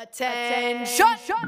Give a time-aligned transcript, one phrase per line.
[0.00, 0.86] Attention!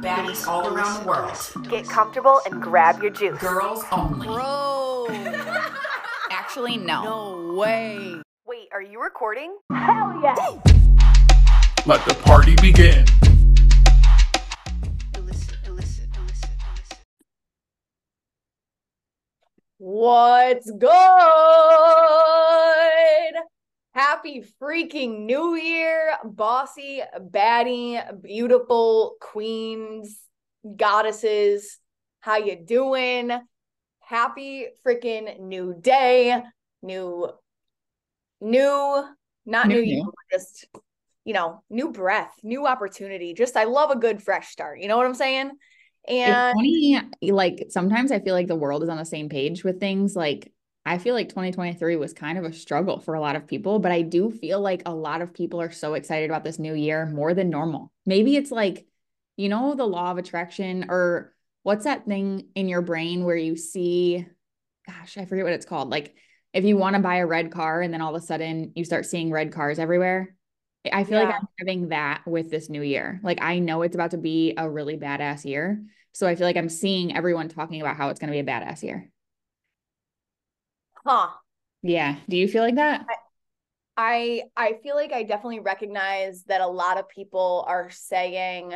[0.02, 1.68] Baddies all around the world.
[1.68, 3.38] Get comfortable and grab your juice.
[3.38, 4.26] Girls only.
[4.26, 5.06] Bro!
[6.30, 7.04] Actually, no.
[7.04, 8.20] No way!
[8.44, 9.56] Wait, are you recording?
[9.72, 10.34] Hell yeah!
[11.86, 13.04] Let the party begin.
[19.78, 20.90] What's good?
[23.92, 30.20] Happy freaking New Year, bossy, baddie, beautiful queens,
[30.76, 31.78] goddesses.
[32.20, 33.30] How you doing?
[33.98, 36.40] Happy freaking new day,
[36.82, 37.30] new,
[38.40, 39.04] new,
[39.44, 40.66] not New new, year, just
[41.24, 43.34] you know, new breath, new opportunity.
[43.34, 44.80] Just I love a good fresh start.
[44.80, 45.50] You know what I'm saying?
[46.06, 49.80] And funny, like sometimes I feel like the world is on the same page with
[49.80, 50.14] things.
[50.14, 50.52] Like
[50.86, 53.92] I feel like 2023 was kind of a struggle for a lot of people, but
[53.92, 57.06] I do feel like a lot of people are so excited about this new year
[57.06, 57.92] more than normal.
[58.06, 58.86] Maybe it's like,
[59.36, 63.56] you know, the law of attraction or what's that thing in your brain where you
[63.56, 64.26] see,
[64.86, 65.90] gosh, I forget what it's called.
[65.90, 66.14] Like
[66.54, 68.84] if you want to buy a red car and then all of a sudden you
[68.84, 70.34] start seeing red cars everywhere.
[70.90, 73.20] I feel like I'm having that with this new year.
[73.22, 75.84] Like I know it's about to be a really badass year.
[76.12, 78.44] So I feel like I'm seeing everyone talking about how it's going to be a
[78.50, 79.10] badass year.
[81.06, 81.28] Huh.
[81.82, 82.16] Yeah.
[82.28, 83.06] Do you feel like that?
[83.96, 88.74] I I feel like I definitely recognize that a lot of people are saying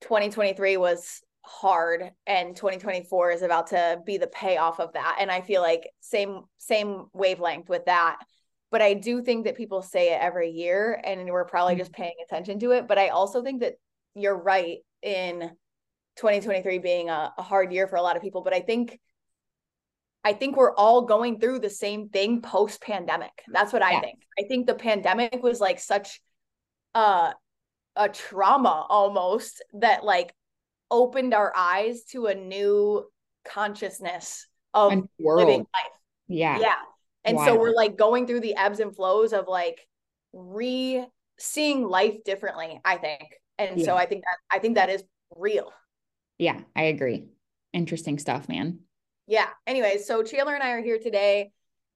[0.00, 5.40] 2023 was hard and 2024 is about to be the payoff of that and I
[5.40, 8.18] feel like same same wavelength with that
[8.70, 12.14] but I do think that people say it every year and we're probably just paying
[12.24, 13.74] attention to it but I also think that
[14.14, 15.50] you're right in
[16.16, 19.00] 2023 being a, a hard year for a lot of people but I think
[20.24, 23.32] I think we're all going through the same thing post pandemic.
[23.48, 24.00] That's what I Yeah.
[24.00, 24.22] think.
[24.38, 26.20] I think the pandemic was like such
[26.94, 27.32] uh,
[27.96, 30.34] a trauma almost that like
[30.90, 33.10] opened our eyes to a new
[33.44, 35.92] consciousness of living life.
[36.28, 36.58] Yeah.
[36.58, 36.78] Yeah.
[37.24, 39.86] And so we're like going through the ebbs and flows of like
[40.32, 41.06] re
[41.38, 43.22] seeing life differently, I think.
[43.58, 45.02] And so I think that I think that is
[45.36, 45.72] real.
[46.38, 46.60] Yeah.
[46.76, 47.26] I agree.
[47.72, 48.80] Interesting stuff, man.
[49.26, 49.48] Yeah.
[49.66, 51.50] Anyway, so Chandler and I are here today,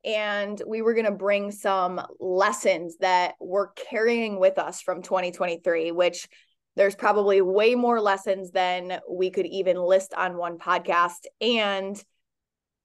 [0.04, 5.90] and we were going to bring some lessons that we're carrying with us from 2023,
[5.90, 6.28] which
[6.76, 11.24] there's probably way more lessons than we could even list on one podcast.
[11.40, 12.00] And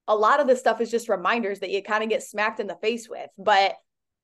[0.07, 2.68] a lot of this stuff is just reminders that you kind of get smacked in
[2.68, 3.30] the face with.
[3.38, 3.75] But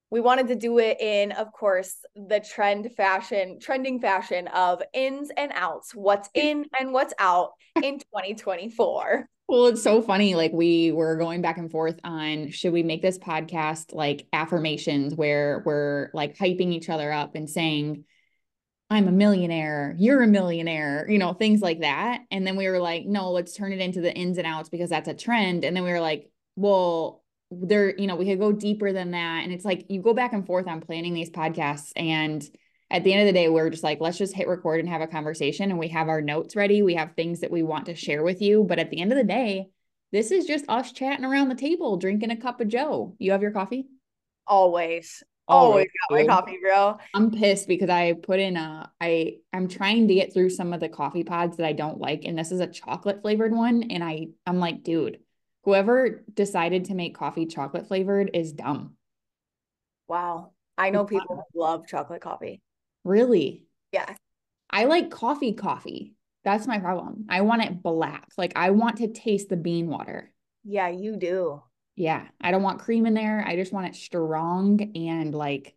[0.10, 5.30] we wanted to do it in, of course, the trend fashion, trending fashion of ins
[5.36, 9.30] and outs, what's in and what's out in 2024.
[9.48, 10.36] Well, it's so funny.
[10.36, 15.16] Like we were going back and forth on should we make this podcast like affirmations
[15.16, 18.04] where we're like hyping each other up and saying,
[18.90, 22.22] I'm a millionaire, you're a millionaire, you know, things like that.
[22.32, 24.90] And then we were like, no, let's turn it into the ins and outs because
[24.90, 25.64] that's a trend.
[25.66, 29.44] And then we were like, well, there, you know, we could go deeper than that.
[29.44, 32.44] And it's like you go back and forth on planning these podcasts and
[32.90, 35.02] at the end of the day, we're just like, let's just hit record and have
[35.02, 35.70] a conversation.
[35.70, 36.82] And we have our notes ready.
[36.82, 38.64] We have things that we want to share with you.
[38.64, 39.68] But at the end of the day,
[40.14, 43.16] this is just us chatting around the table, drinking a cup of Joe.
[43.20, 43.88] You have your coffee?
[44.46, 45.22] Always.
[45.50, 46.98] Always, Always got my coffee, bro.
[47.14, 50.80] I'm pissed because I put in a, I, I'm trying to get through some of
[50.82, 52.24] the coffee pods that I don't like.
[52.26, 53.84] And this is a chocolate flavored one.
[53.84, 55.20] And I, I'm like, dude,
[55.64, 58.96] whoever decided to make coffee chocolate flavored is dumb.
[60.08, 60.52] Wow.
[60.78, 62.62] I know people love chocolate coffee.
[63.08, 63.66] Really?
[63.94, 64.14] Yeah.
[64.70, 66.14] I like coffee coffee.
[66.44, 67.26] That's my problem.
[67.30, 68.28] I want it black.
[68.38, 70.32] Like I want to taste the bean water.
[70.66, 71.64] Yeah, you do.
[71.96, 72.28] Yeah.
[72.42, 73.44] I don't want cream in there.
[73.48, 75.74] I just want it strong and like,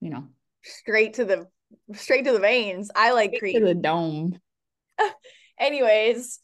[0.00, 0.28] you know,
[0.62, 1.48] Straight to the
[1.94, 2.90] straight to the veins.
[2.94, 3.60] I like to cream.
[3.60, 4.38] To the dome.
[5.58, 6.38] Anyways,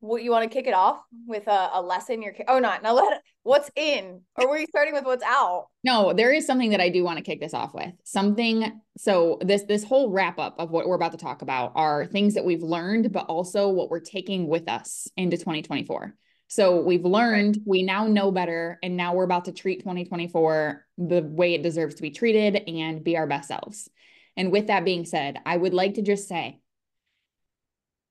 [0.00, 2.92] what you want to kick it off with a, a lesson you're oh not now
[2.92, 5.68] let what's in or were you starting with what's out?
[5.84, 7.92] No, there is something that I do want to kick this off with.
[8.02, 12.06] Something so this this whole wrap up of what we're about to talk about are
[12.06, 16.16] things that we've learned but also what we're taking with us into 2024.
[16.48, 21.22] So we've learned, we now know better and now we're about to treat 2024 the
[21.22, 23.88] way it deserves to be treated and be our best selves.
[24.36, 26.60] And with that being said, I would like to just say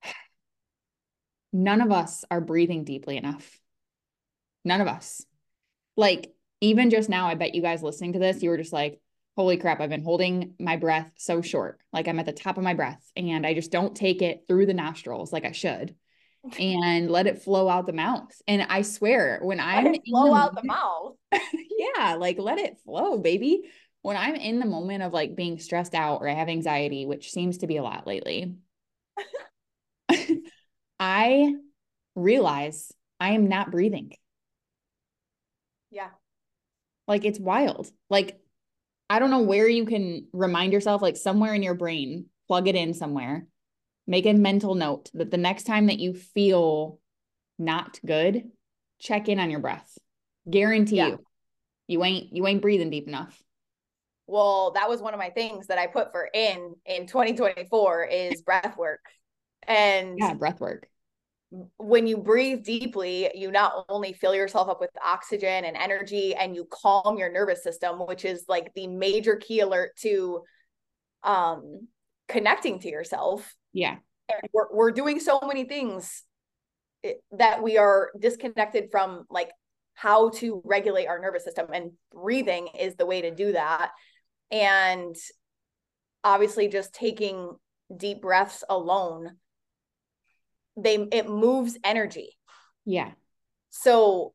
[1.54, 3.60] none of us are breathing deeply enough.
[4.64, 5.26] None of us.
[5.96, 9.00] Like, even just now, I bet you guys listening to this, you were just like,
[9.36, 11.80] holy crap, I've been holding my breath so short.
[11.92, 14.66] Like, I'm at the top of my breath and I just don't take it through
[14.68, 15.96] the nostrils like I should
[16.60, 18.30] and let it flow out the mouth.
[18.48, 21.16] And I swear, when I'm Let it flow the out the mouth.
[21.34, 23.64] yeah, like let it flow, baby.
[24.02, 27.32] when I'm in the moment of like being stressed out or I have anxiety, which
[27.32, 28.56] seems to be a lot lately,
[31.00, 31.54] I
[32.16, 34.14] realize I am not breathing.
[37.08, 37.92] Like it's wild.
[38.10, 38.40] Like
[39.10, 42.76] I don't know where you can remind yourself, like somewhere in your brain, plug it
[42.76, 43.48] in somewhere,
[44.08, 47.00] make a mental note that the next time that you feel
[47.60, 48.50] not good,
[49.00, 49.98] check in on your breath.
[50.50, 51.08] Guarantee Yeah.
[51.10, 51.26] you,
[51.88, 53.42] you ain't you ain't breathing deep enough.
[54.26, 58.42] Well, that was one of my things that I put for in in 2024 is
[58.42, 59.06] breath work.
[59.68, 60.88] And Yeah, breath work.
[61.78, 66.56] When you breathe deeply, you not only fill yourself up with oxygen and energy and
[66.56, 70.42] you calm your nervous system, which is like the major key alert to
[71.24, 71.88] um
[72.28, 73.56] connecting to yourself.
[73.72, 73.98] Yeah.
[74.30, 76.24] And we're we're doing so many things
[77.32, 79.52] that we are disconnected from like
[79.94, 83.92] how to regulate our nervous system and breathing is the way to do that.
[84.50, 85.16] And
[86.24, 87.52] obviously just taking
[87.96, 89.38] deep breaths alone
[90.76, 92.38] they it moves energy
[92.86, 93.12] Yeah.
[93.70, 94.34] so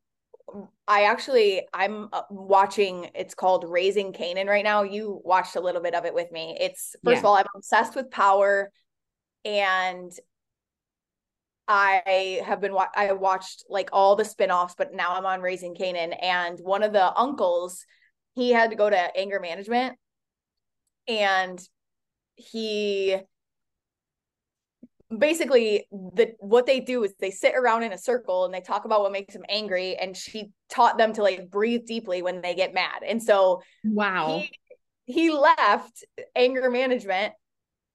[0.86, 5.82] i actually i'm uh, watching it's called raising Kanan right now you watched a little
[5.82, 7.18] bit of it with me it's first Yeah.
[7.18, 8.70] of all i'm obsessed with power
[9.44, 10.12] and
[11.66, 15.74] i have been wa- i watched like all the spin-offs but now i'm on raising
[15.74, 17.84] Kanan and one of the uncles
[18.34, 19.98] he had to go to anger management
[21.08, 21.60] and
[22.36, 23.16] he
[25.16, 28.84] basically the what they do is they sit around in a circle and they talk
[28.84, 32.54] about what makes them angry and she taught them to like breathe deeply when they
[32.54, 33.02] get mad.
[33.06, 34.38] And so Wow.
[34.38, 34.50] he
[35.06, 36.04] he left
[36.36, 37.32] anger management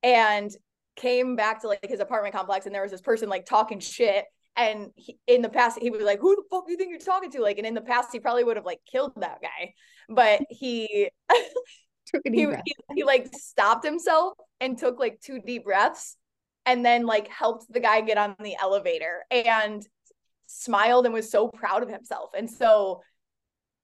[0.01, 0.49] and
[0.95, 4.25] came back to like his apartment complex and there was this person like talking shit.
[4.55, 6.99] And he, in the past he was like who the fuck do you think you're
[6.99, 7.41] talking to?
[7.41, 9.73] Like and in the past he probably would have like killed that guy.
[10.09, 11.09] But he
[12.07, 12.61] Took a he, breath.
[12.65, 16.17] he he like stopped himself and took like two deep breaths
[16.65, 19.85] and then like helped the guy get on the elevator and
[20.47, 22.31] smiled and was so proud of himself.
[22.37, 23.01] And so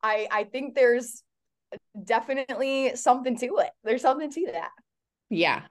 [0.02, 1.24] i i think there's
[2.04, 3.70] definitely something to it.
[3.84, 4.72] There's something to that.
[5.30, 5.64] Yeah.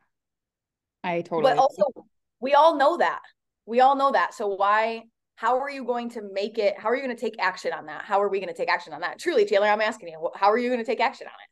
[1.02, 1.84] I totally but also
[2.40, 3.22] we all know that.
[3.66, 4.34] We all know that.
[4.34, 5.04] So why
[5.36, 7.86] how are you going to make it how are you going to take action on
[7.86, 8.02] that?
[8.02, 9.18] How are we going to take action on that?
[9.18, 11.50] Truly taylor i'm asking you how are you going to take action on it?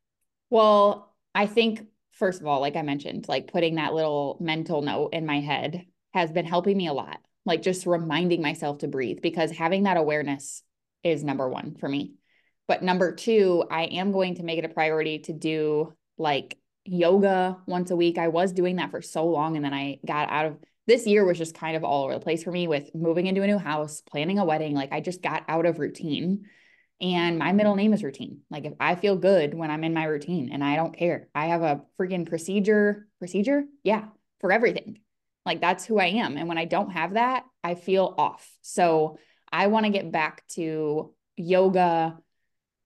[0.51, 1.83] Well, I think
[2.19, 5.87] first of all, like I mentioned, like putting that little mental note in my head
[6.13, 7.19] has been helping me a lot.
[7.45, 10.63] Like just reminding myself to breathe because having that awareness
[11.05, 12.15] is number 1 for me.
[12.67, 17.59] But number 2, I am going to make it a priority to do like yoga
[17.67, 18.19] once a week.
[18.19, 21.25] I was doing that for so long and then I got out of this year
[21.25, 23.59] was just kind of all over the place for me with moving into a new
[23.59, 24.75] house, planning a wedding.
[24.75, 26.47] Like I just got out of routine.
[27.01, 28.41] And my middle name is routine.
[28.51, 31.47] Like if I feel good when I'm in my routine and I don't care, I
[31.47, 33.65] have a freaking procedure, procedure.
[33.85, 34.07] Yeah.
[34.41, 34.99] For everything.
[35.45, 36.37] Like that's who I am.
[36.37, 38.51] And when I don't have that, I feel off.
[38.63, 39.19] So
[39.51, 42.19] I want to get back to yoga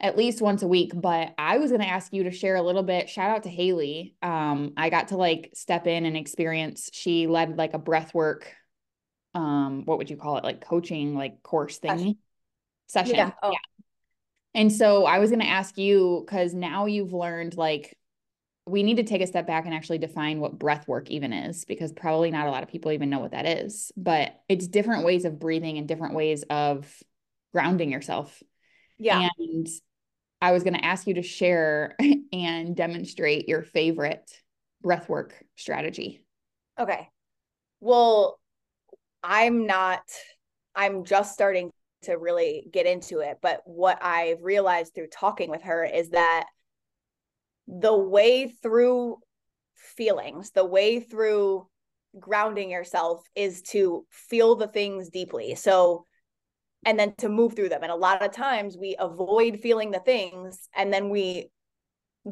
[0.01, 0.93] at least once a week.
[0.95, 3.09] But I was going to ask you to share a little bit.
[3.09, 4.15] Shout out to Haley.
[4.23, 6.91] Um, I got to like step in and experience.
[6.93, 8.53] She led like a breath work.
[9.35, 10.45] Um, what would you call it?
[10.45, 12.17] Like coaching, like course thingy
[12.89, 13.17] session.
[13.17, 13.33] Yeah.
[13.43, 13.55] Oh.
[14.55, 17.97] And so I was going to ask you because now you've learned like
[18.67, 21.65] we need to take a step back and actually define what breath work even is
[21.65, 23.91] because probably not a lot of people even know what that is.
[23.97, 26.93] But it's different ways of breathing and different ways of
[27.53, 28.43] grounding yourself.
[28.99, 29.67] yeah And
[30.41, 31.97] I was going to ask you to share
[32.33, 34.31] and demonstrate your favorite
[34.83, 36.25] breath work strategy.
[36.79, 37.09] Okay.
[37.81, 38.39] Well,
[39.23, 40.03] I'm not,
[40.75, 41.71] I'm just starting
[42.03, 43.39] to really get into it.
[43.43, 46.47] But what I've realized through talking with her is that
[47.67, 49.19] the way through
[49.75, 51.67] feelings, the way through
[52.19, 55.55] grounding yourself is to feel the things deeply.
[55.55, 56.05] So,
[56.85, 57.83] and then to move through them.
[57.83, 61.51] And a lot of times we avoid feeling the things and then we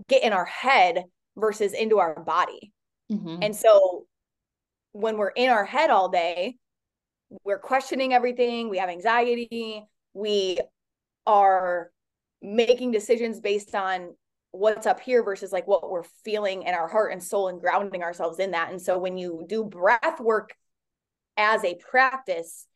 [0.09, 1.05] get in our head
[1.37, 2.73] versus into our body.
[3.11, 3.45] Mhm.
[3.45, 4.07] And so
[4.93, 6.57] when we're in our head all day,
[7.45, 10.59] we're questioning everything, we have anxiety, we
[11.27, 11.91] are
[12.41, 14.15] making decisions based on
[14.51, 18.03] what's up here versus like what we're feeling in our heart and soul and grounding
[18.03, 18.71] ourselves in that.
[18.71, 20.55] And so when you do breath work
[21.37, 22.67] as a practice,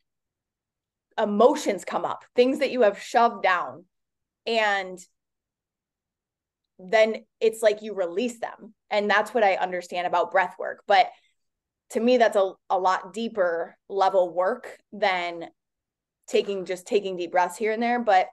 [1.17, 3.85] emotions come up, things that you have shoved down.
[4.45, 4.99] And
[6.79, 8.73] then it's like you release them.
[8.89, 10.83] And that's what I understand about breath work.
[10.87, 11.07] But
[11.93, 15.45] to me, that's a, a lot deeper level work than
[16.27, 17.99] taking just taking deep breaths here and there.
[17.99, 18.27] But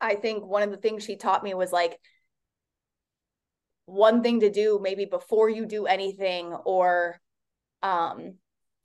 [0.00, 1.98] I think one of the things she taught me was like
[3.86, 7.18] one thing to do maybe before you do anything or
[7.82, 8.34] um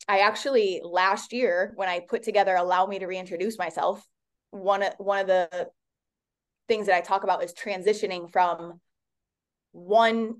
[0.08, 4.06] I actually last year when I put together allow me to reintroduce myself
[4.52, 5.70] one of one of the
[6.70, 8.80] things that I talk about is transitioning from
[9.74, 10.38] one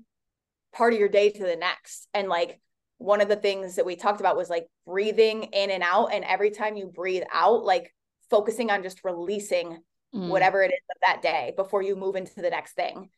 [0.72, 2.58] part of your day to the next and like
[2.98, 6.24] one of the things that we talked about was like breathing in and out and
[6.24, 7.92] every time you breathe out like
[8.30, 9.78] focusing on just releasing
[10.14, 10.28] Mm.
[10.28, 13.08] whatever it is of that day before you move into the next thing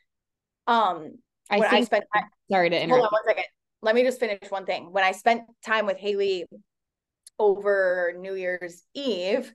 [0.67, 1.19] um
[1.51, 2.05] I when I spent
[2.51, 3.03] sorry to interrupt.
[3.03, 3.45] hold on one second.
[3.83, 4.91] Let me just finish one thing.
[4.93, 6.47] When I spent time with Haley
[7.39, 9.53] over New Year's Eve,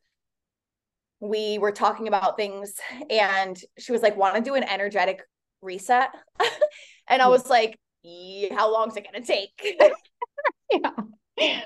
[1.19, 2.75] we were talking about things
[3.09, 5.21] and she was like, want to do an energetic
[5.61, 6.11] reset?
[7.07, 9.79] and I was like, yeah, how long is it going to take?
[11.37, 11.61] Yeah.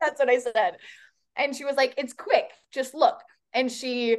[0.00, 0.76] That's what I said.
[1.36, 3.18] And she was like, it's quick, just look.
[3.52, 4.18] And she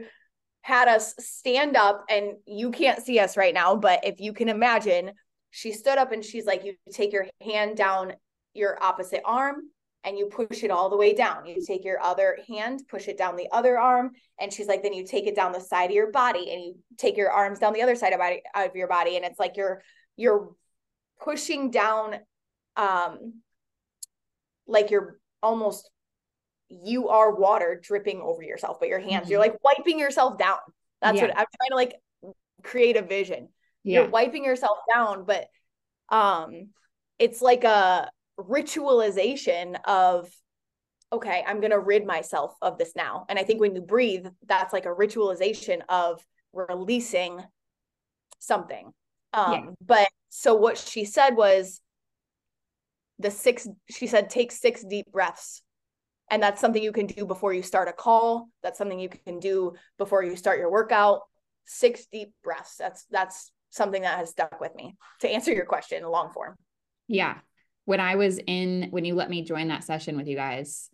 [0.62, 4.50] had us stand up, and you can't see us right now, but if you can
[4.50, 5.12] imagine,
[5.52, 8.14] she stood up and she's like, you take your hand down
[8.54, 9.56] your opposite arm
[10.04, 11.46] and you push it all the way down.
[11.46, 14.12] You take your other hand, push it down the other arm.
[14.40, 16.76] And she's like, then you take it down the side of your body and you
[16.98, 19.16] take your arms down the other side of, body, of your body.
[19.16, 19.82] And it's like you're,
[20.18, 20.52] you're
[21.22, 22.16] pushing down,
[22.76, 23.36] um,
[24.68, 25.90] like you're almost
[26.70, 30.58] you are water dripping over yourself, but your hands, you're like wiping yourself down.
[31.02, 31.28] That's Yeah.
[31.28, 31.94] what I'm trying to like
[32.64, 33.50] create a vision.
[33.84, 34.02] Yeah.
[34.02, 35.48] You're wiping yourself down, but
[36.10, 36.70] um
[37.20, 40.30] it's like a ritualization of
[41.14, 43.26] okay, I'm going to rid myself of this now.
[43.30, 47.42] And I think when you breathe, that's like a ritualization of releasing
[48.40, 48.92] something.
[49.34, 49.66] Um Yeah.
[49.86, 51.80] but so what she said was
[53.20, 55.62] the six she said take six deep breaths
[56.30, 59.40] and that's something you can do before you start a call that's something you can
[59.40, 61.22] do before you start your workout
[61.66, 66.04] six deep breaths that's that's something that has stuck with me to answer your question
[66.04, 66.56] long form
[67.08, 67.36] Yeah.
[67.86, 70.90] When I was in, when you let me join that session with you guys,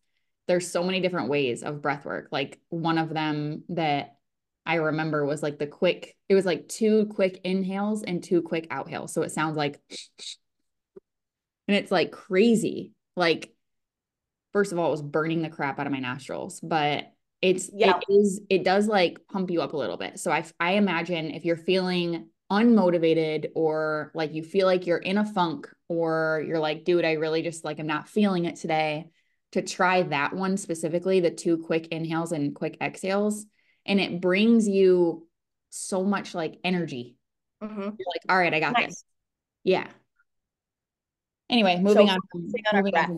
[0.48, 2.28] there's so many different ways of breath work.
[2.32, 4.16] Like one of them that
[4.66, 8.70] I remember was like the quick, it was like two quick inhales and two quick
[8.70, 9.12] outhales.
[9.12, 9.80] So it sounds like,
[11.72, 12.92] and it's like crazy.
[13.16, 13.54] Like,
[14.52, 17.12] first of all, it was burning the crap out of my nostrils, but
[17.42, 17.98] it's, Yeah.
[17.98, 20.20] it is, it does like pump you up a little bit.
[20.20, 25.18] So I, I imagine if you're feeling unmotivated or like you feel like you're in
[25.18, 29.10] a funk or you're like, dude, I really just like, I'm not feeling it today,
[29.54, 33.46] to try that one specifically, the two quick inhales and quick exhales.
[33.86, 35.28] And it brings you
[35.70, 37.16] so much like energy.
[37.64, 37.78] Mhm.
[37.78, 38.88] You're like, all right, I got Nice.
[38.88, 39.04] this.
[39.64, 39.88] Yeah.
[41.52, 42.20] Anyway, moving So on.
[42.34, 43.10] on moving on breath.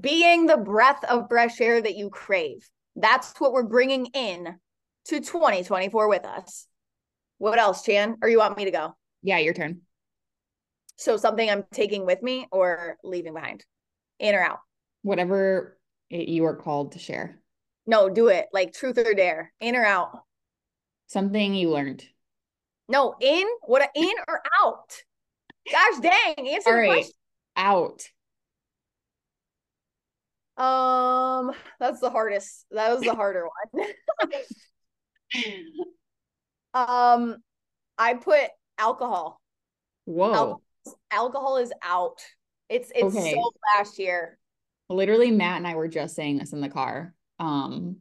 [0.00, 4.56] being the breath of fresh air that you crave that's what we're bringing in
[5.06, 6.66] to 2024 with us
[7.38, 9.82] what else chan or you want me to go Yeah, your turn.
[10.96, 13.64] so something i'm taking with me or leaving behind
[14.18, 14.58] in or out
[15.02, 15.78] Whatever
[16.08, 17.38] it, you are called to share.
[17.86, 20.20] no do it like truth or dare in or out
[21.06, 22.02] Something you learned.
[22.88, 24.90] No, in what in or out?
[25.70, 27.06] Gosh dang, answer All the right.
[27.56, 28.02] Out.
[30.56, 32.66] Um, that's the hardest.
[32.70, 33.86] That was the harder one.
[36.74, 37.36] um,
[37.98, 39.40] I put alcohol.
[40.04, 40.32] Whoa.
[40.32, 40.62] Al-
[41.10, 42.18] alcohol is out.
[42.68, 43.32] It's it's Okay.
[43.32, 44.38] so last year.
[44.88, 47.14] literally Matt and I were just saying this in the car.
[47.38, 47.96] Um,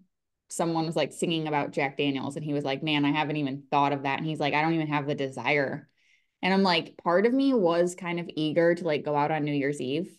[0.49, 3.63] someone was like singing about Jack Daniels, and he was like, Man, I haven't even
[3.71, 4.19] thought of that.
[4.19, 5.89] And he's like, I don't even have the desire.
[6.43, 9.43] And I'm like, part of me was kind of eager to like go out on
[9.43, 10.15] New Year's Eve.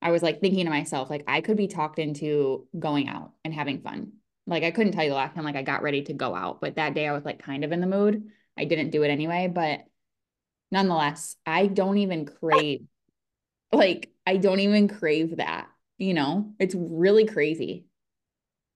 [0.00, 3.52] I was like thinking to myself, like, I could be talked into going out and
[3.52, 4.12] having fun.
[4.46, 6.60] Like, I couldn't tell you the last time like I got ready to go out,
[6.60, 8.30] but that day I was like kind of in the mood.
[8.56, 9.80] I didn't do it anyway, but
[10.70, 12.86] nonetheless, I don't even crave
[13.72, 15.68] like I don't even crave that,
[15.98, 16.54] you know?
[16.58, 17.86] It's really crazy.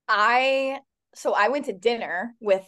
[0.07, 0.79] I
[1.15, 2.65] so I went to dinner with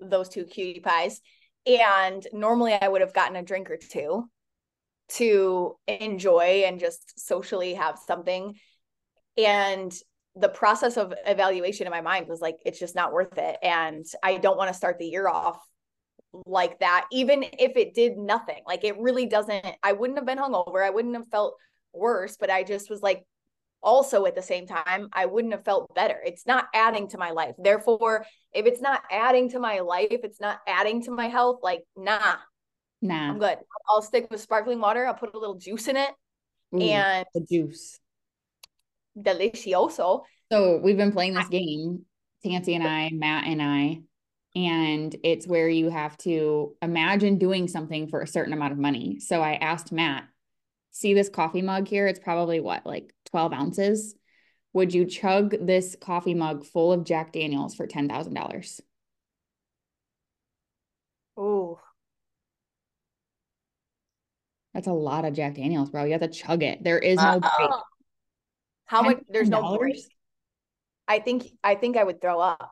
[0.00, 1.20] those two cutie pies,
[1.66, 4.28] and normally I would have gotten a drink or two
[5.10, 8.54] to enjoy and just socially have something.
[9.36, 9.92] And
[10.34, 13.56] the process of evaluation in my mind was like, it's just not worth it.
[13.62, 15.58] And I don't want to start the year off
[16.46, 18.62] like that, even if it did nothing.
[18.66, 20.84] Like it really doesn't, I wouldn't have been hungover.
[20.84, 21.56] I wouldn't have felt
[21.92, 23.24] worse, but I just was like,
[23.82, 26.18] also at the same time, I wouldn't have felt better.
[26.24, 27.54] It's not adding to my life.
[27.58, 31.84] Therefore, if it's not adding to my life, it's not adding to my health, like,
[31.96, 32.36] nah,
[33.00, 33.30] Nah.
[33.30, 33.58] I'm good.
[33.88, 35.06] I'll stick with sparkling water.
[35.06, 36.10] I'll put a little juice in it
[36.74, 38.00] Ooh, and the juice.
[39.16, 40.22] delicioso.
[40.50, 42.04] So we've been playing this game,
[42.44, 44.00] Tanci and I, Matt and I,
[44.56, 49.20] and it's where you have to imagine doing something for a certain amount of money.
[49.20, 50.24] So I asked Matt,
[50.90, 52.06] see this coffee mug here?
[52.08, 54.14] It's probably what, like 12 ounces?
[54.72, 58.80] Would you chug this coffee mug full of Jack Daniels for $10,000?
[61.36, 61.80] Oh.
[64.74, 66.04] That's a lot of Jack Daniels, bro.
[66.04, 66.84] You have to chug it.
[66.84, 67.70] There is no break.
[67.70, 67.80] Uh,
[68.86, 69.18] How much?
[69.28, 69.78] There's no $10?
[69.78, 69.96] break.
[71.08, 72.70] I think I think I would throw up.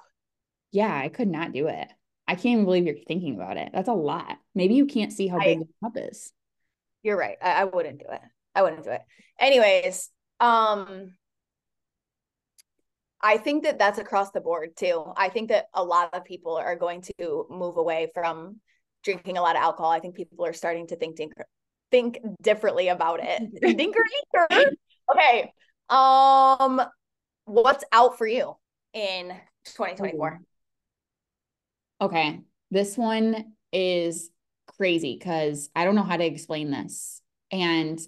[0.71, 1.89] Yeah, I could not do it.
[2.29, 3.71] I can't even believe you're thinking about it.
[3.73, 4.37] That's a lot.
[4.55, 6.33] Maybe you can't see how I- big the cup is.
[7.03, 7.37] You're right.
[7.41, 8.21] I, I wouldn't do it.
[8.55, 9.03] I wouldn't do it.
[9.39, 11.13] Anyways, um
[13.21, 15.05] I think that that's across the board too.
[15.17, 18.61] I think that a lot of people are going to move away from
[19.03, 19.91] drinking a lot of alcohol.
[19.91, 21.33] I think people are starting to think think,
[21.91, 23.43] think differently about it.
[23.63, 24.73] Dinker dinker.
[25.13, 25.53] Okay.
[25.89, 26.83] Um
[27.47, 28.57] what's out for you
[28.93, 29.29] in
[29.65, 30.41] 2024?
[32.01, 32.41] Okay.
[32.71, 34.31] This one is
[34.77, 37.23] crazy because I don't know how to explain this.
[37.51, 37.99] And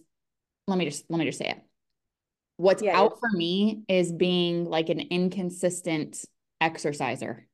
[0.66, 1.67] let me just let me just say it.
[2.58, 6.24] What's Yeah, out for me is being like an inconsistent
[6.60, 7.48] exerciser.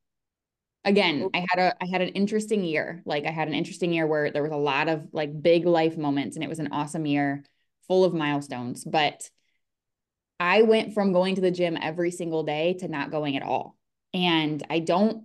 [0.84, 3.02] Again, I had a I had an interesting year.
[3.06, 5.96] Like I had an interesting year where there was a lot of like big life
[5.98, 7.44] moments and it was an awesome year
[7.88, 9.30] full of milestones, but
[10.40, 13.76] I went from going to the gym every single day to not going at all.
[14.12, 15.24] And I don't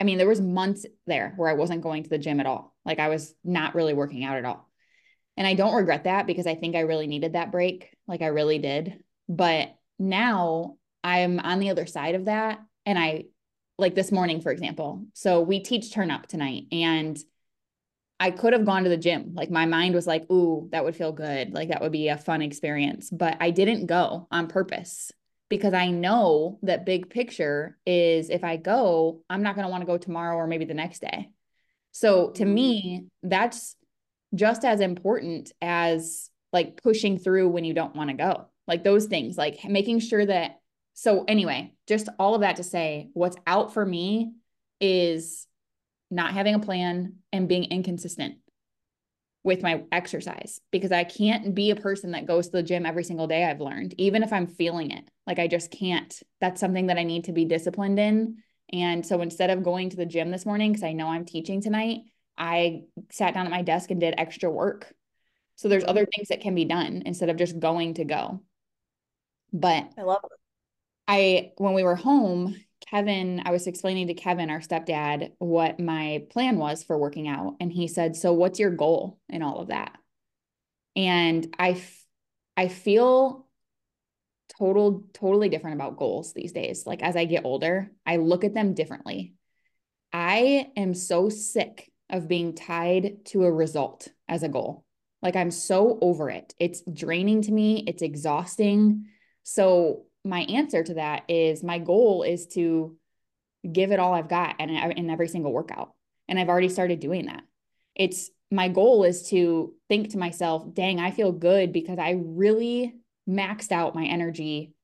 [0.00, 2.74] I mean, there was months there where I wasn't going to the gym at all.
[2.84, 4.68] Like I was not really working out at all.
[5.36, 7.90] And I don't regret that because I think I really needed that break.
[8.08, 9.02] Like I really did.
[9.28, 12.60] But now I'm on the other side of that.
[12.86, 13.24] And I,
[13.78, 15.06] like this morning, for example.
[15.14, 17.18] So we teach turn up tonight and
[18.20, 19.34] I could have gone to the gym.
[19.34, 21.54] Like my mind was like, ooh, that would feel good.
[21.54, 23.10] Like that would be a fun experience.
[23.10, 25.12] But I didn't go on purpose
[25.48, 29.82] because I know that big picture is if I go, I'm not going to want
[29.82, 31.30] to go tomorrow or maybe the next day.
[31.92, 33.76] So to me, that's
[34.34, 38.48] just as important as like pushing through when you don't want to go.
[38.68, 40.60] Like those things, like making sure that.
[40.94, 44.32] So, anyway, just all of that to say, what's out for me
[44.80, 45.46] is
[46.10, 48.36] not having a plan and being inconsistent
[49.44, 53.04] with my exercise because I can't be a person that goes to the gym every
[53.04, 53.44] single day.
[53.44, 56.14] I've learned, even if I'm feeling it, like I just can't.
[56.40, 58.38] That's something that I need to be disciplined in.
[58.72, 61.62] And so instead of going to the gym this morning, because I know I'm teaching
[61.62, 62.00] tonight,
[62.36, 64.92] I sat down at my desk and did extra work.
[65.56, 68.42] So there's other things that can be done instead of just going to go.
[69.52, 70.38] But I love it.
[71.06, 72.54] I, when we were home,
[72.90, 77.56] Kevin, I was explaining to Kevin, our stepdad, what my plan was for working out.
[77.60, 79.96] And he said, So what's your goal in all of that?
[80.94, 82.04] And I, f-
[82.56, 83.46] I feel
[84.58, 86.86] total, totally different about goals these days.
[86.86, 89.34] Like as I get older, I look at them differently.
[90.12, 94.84] I am so sick of being tied to a result as a goal.
[95.22, 96.54] Like I'm so over it.
[96.58, 99.06] It's draining to me, it's exhausting.
[99.50, 102.98] So my answer to that is my goal is to
[103.70, 105.94] give it all I've got in, in every single workout.
[106.28, 107.44] And I've already started doing that.
[107.94, 112.94] It's my goal is to think to myself, dang, I feel good because I really
[113.26, 114.74] maxed out my energy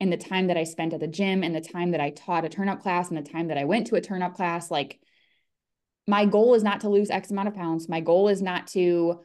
[0.00, 2.46] in the time that I spent at the gym and the time that I taught
[2.46, 4.70] a turn up class and the time that I went to a turn up class.
[4.70, 5.00] Like,
[6.06, 7.90] my goal is not to lose X amount of pounds.
[7.90, 9.20] My goal is not to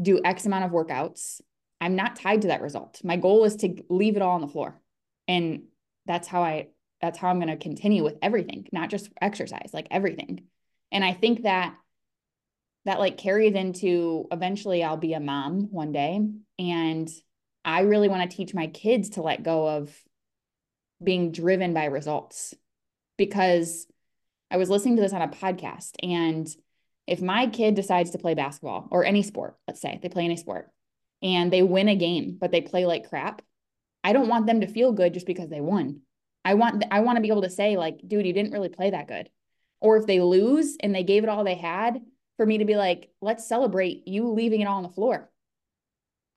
[0.00, 1.40] do X amount of workouts.
[1.80, 3.00] I'm not tied to that result.
[3.04, 4.80] My goal is to leave it all on the floor.
[5.26, 5.64] And
[6.06, 6.68] that's how I
[7.00, 10.42] that's how I'm going to continue with everything, not just exercise, like everything.
[10.90, 11.76] And I think that
[12.86, 16.20] that like carries into eventually I'll be a mom one day
[16.58, 17.08] and
[17.64, 19.94] I really want to teach my kids to let go of
[21.02, 22.54] being driven by results
[23.18, 23.86] because
[24.50, 26.48] I was listening to this on a podcast and
[27.06, 30.36] if my kid decides to play basketball or any sport, let's say they play any
[30.36, 30.70] sport
[31.22, 33.42] and they win a game but they play like crap,
[34.04, 36.00] I don't want them to feel good just because they won.
[36.44, 38.90] I want I want to be able to say like, dude, you didn't really play
[38.90, 39.28] that good.
[39.80, 42.00] Or if they lose and they gave it all they had,
[42.36, 45.30] for me to be like, let's celebrate you leaving it all on the floor.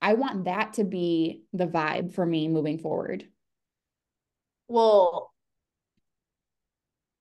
[0.01, 3.27] I want that to be the vibe for me moving forward.
[4.67, 5.31] Well,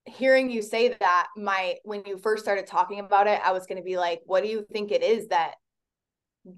[0.07, 3.79] hearing you say that, my when you first started talking about it, I was going
[3.79, 5.55] to be like, what do you think it is that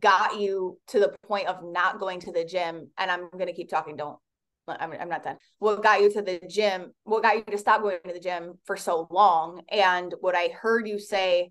[0.00, 2.90] got you to the point of not going to the gym?
[2.98, 3.96] And I'm going to keep talking.
[3.96, 4.18] Don't.
[4.68, 5.36] I'm, I'm not done.
[5.58, 6.92] What got you to the gym?
[7.04, 9.62] What got you to stop going to the gym for so long?
[9.68, 11.50] And what I heard you say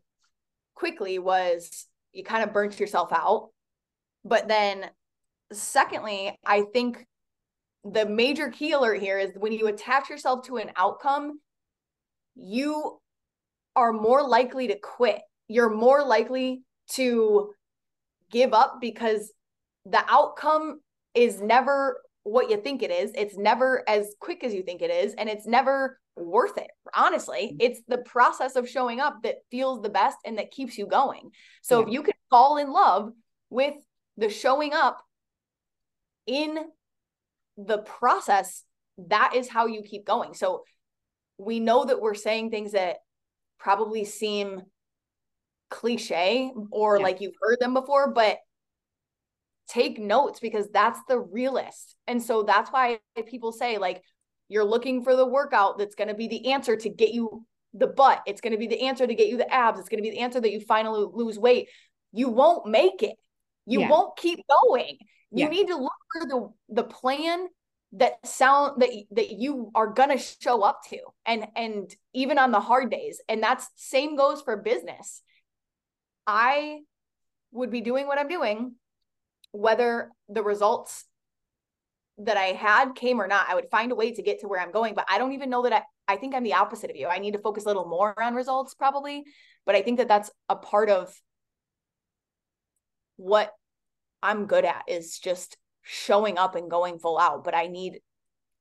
[0.75, 3.49] quickly was you kind of burnt yourself out.
[4.23, 4.89] But then,
[5.51, 7.05] secondly, I think
[7.83, 11.39] the major key alert here is when you attach yourself to an outcome,
[12.35, 12.99] you
[13.75, 15.21] are more likely to quit.
[15.47, 17.53] You're more likely to
[18.31, 19.31] give up because
[19.85, 20.79] the outcome
[21.13, 23.11] is never what you think it is.
[23.15, 25.13] It's never as quick as you think it is.
[25.15, 26.69] And it's never worth it.
[26.95, 27.57] Honestly, Mm-hmm.
[27.59, 31.31] it's the process of showing up that feels the best and that keeps you going.
[31.61, 31.85] So Yeah.
[31.87, 33.11] if you can fall in love
[33.49, 33.75] with
[34.17, 35.01] the showing up
[36.27, 36.57] in
[37.57, 38.63] the process,
[39.07, 40.33] that is how you keep going.
[40.33, 40.63] So
[41.37, 42.97] we know that we're saying things that
[43.57, 44.61] probably seem
[45.71, 47.03] cliche or Yeah.
[47.03, 48.37] like you've heard them before, but
[49.67, 51.95] take notes because that's the realist.
[52.07, 54.03] And so that's why people say, like,
[54.49, 57.87] you're looking for the workout that's going to be the answer to get you the
[57.87, 58.21] butt.
[58.27, 59.79] It's going to be the answer to get you the abs.
[59.79, 61.69] It's going to be the answer that you finally lose weight.
[62.11, 63.15] You won't make it.
[63.65, 63.89] You Yeah.
[63.89, 64.97] won't keep going.
[65.31, 65.47] You Yeah.
[65.47, 67.47] need to look for the the plan
[67.93, 72.59] that sound that that you are gonna show up to and and even on the
[72.59, 75.21] hard days and that's same goes for business
[76.31, 76.79] i
[77.51, 78.73] would be doing what i'm doing
[79.51, 81.05] whether the results
[82.17, 83.47] that i had came or not.
[83.49, 85.49] I would find a way to get to where i'm going but i don't even
[85.49, 87.07] know that i i think i'm the opposite of you.
[87.07, 89.23] I need to focus a little more on results probably
[89.65, 91.13] but i think that that's a part of
[93.17, 93.51] what
[94.23, 97.99] i'm good at is just showing up and going full out but i need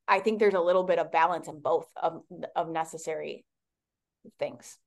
[0.09, 2.23] i think there's a little bit of balance in both of
[2.57, 3.45] of necessary
[4.39, 4.79] things.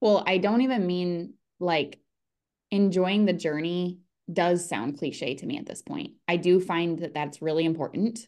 [0.00, 1.98] Well, I don't even mean like
[2.70, 4.00] enjoying the journey
[4.32, 6.12] does sound cliche to me at this point.
[6.26, 8.26] I do find that that's really important.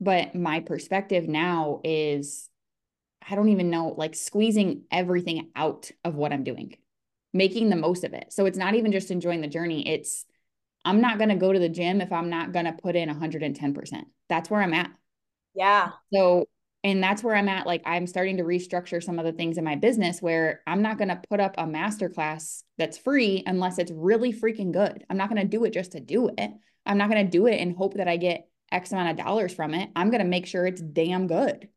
[0.00, 2.50] But my perspective now is
[3.28, 6.76] I don't even know, like squeezing everything out of what I'm doing,
[7.32, 8.32] making the most of it.
[8.32, 9.88] So it's not even just enjoying the journey.
[9.88, 10.24] It's,
[10.84, 13.08] I'm not going to go to the gym if I'm not going to put in
[13.08, 14.04] 110%.
[14.28, 14.90] That's where I'm at.
[15.54, 16.46] yeah So,
[16.86, 17.66] and that's where I'm at.
[17.66, 20.98] Like, I'm starting to restructure some of the things in my business where I'm not
[20.98, 25.04] going to put up a masterclass that's free unless it's really freaking good.
[25.10, 26.50] I'm not going to do it just to do it.
[26.86, 29.52] I'm not going to do it and hope that I get X amount of dollars
[29.52, 29.90] from it.
[29.96, 31.68] I'm going to make sure it's damn good.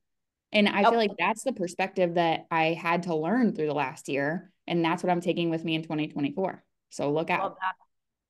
[0.51, 0.89] And I Yep.
[0.91, 4.51] feel like that's the perspective that I had to learn through the last year.
[4.67, 6.63] And that's what I'm taking with me in 2024.
[6.91, 7.57] So look out.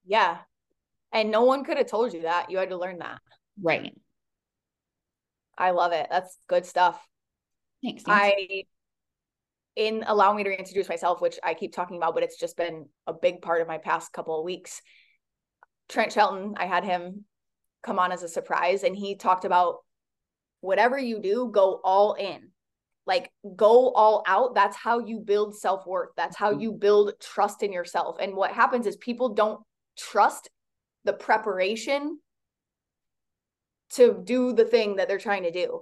[0.05, 0.37] Yeah
[1.11, 3.19] and no one could have told you that you had to learn that
[3.61, 3.93] Right.
[5.59, 6.99] I love it that's good stuff
[7.83, 8.03] Thanks.
[8.07, 8.63] I
[9.75, 12.87] in allowing me to reintroduce myself, which I keep talking about, but it's just been
[13.07, 14.81] a big part of my past couple of weeks.
[15.87, 17.23] Trent Shelton, I had him
[17.81, 19.77] come on as a surprise, and he talked about
[20.59, 22.49] whatever you do, go all in.
[23.05, 24.53] Like go all out.
[24.53, 26.09] That's how you build self-worth.
[26.17, 26.61] That's how mm-hmm.
[26.61, 28.17] you build trust in yourself.
[28.19, 29.61] And what happens is people don't
[29.97, 30.49] trust
[31.05, 32.19] the preparation
[33.91, 35.81] to do the thing that they're trying to do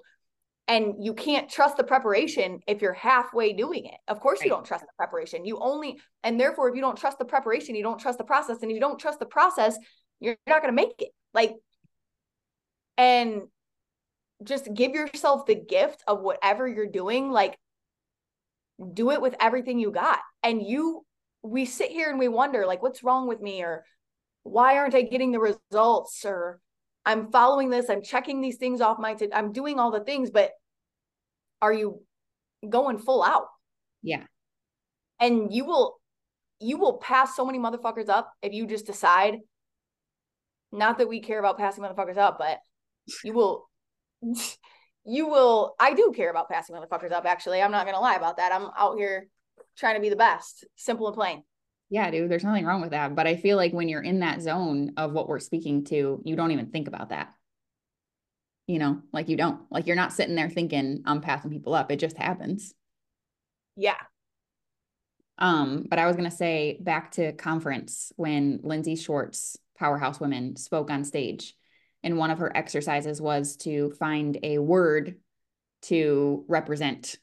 [0.67, 3.98] and you can't trust the preparation if you're halfway doing it.
[4.08, 5.46] Of course, you don't trust the preparation.
[5.46, 8.62] You only, and therefore, if you don't trust the preparation, you don't trust the process.
[8.62, 9.78] And if you don't trust the process,
[10.20, 11.12] you're not going to make it.
[11.34, 11.56] Like,
[12.98, 13.43] and
[14.43, 17.32] just give yourself the gift of whatever you're doing.
[17.32, 17.58] Like,
[18.93, 20.20] do it with everything you got.
[20.43, 21.06] And you,
[21.43, 23.62] we sit here and we wonder, like, what's wrong with me?
[23.63, 23.86] Or
[24.43, 26.26] why aren't I getting the results?
[26.26, 26.60] Or,
[27.08, 30.52] I'm following this, I'm checking these things off my, I'm doing all the things, but
[31.62, 32.02] are you
[32.67, 33.46] going full out?
[34.04, 34.24] Yeah.
[35.17, 36.02] And you will,
[36.60, 39.38] you will pass so many motherfuckers up if you just decide,
[40.74, 42.60] not that we care about passing motherfuckers up, but
[43.24, 43.70] you will,
[45.06, 47.62] you will, I do care about passing motherfuckers up, actually.
[47.62, 48.52] I'm not going to lie about that.
[48.52, 49.30] I'm out here
[49.78, 51.43] trying to be the best, simple and plain.
[51.89, 53.15] Yeah, dude, there's nothing wrong with that.
[53.15, 56.36] But I feel like when you're in that zone of what we're speaking to, you
[56.36, 57.34] don't even think about that.
[58.67, 61.89] You know, like you don't, like you're not sitting there thinking I'm passing people up.
[61.91, 62.73] It just happens.
[63.78, 63.95] Yeah.
[65.38, 70.89] Um, but I was gonna say back to conference when Lindsey Schwartz, Powerhouse Women, spoke
[70.89, 71.56] on stage,
[72.04, 75.15] and one of her exercises was to find a word
[75.84, 77.17] to represent,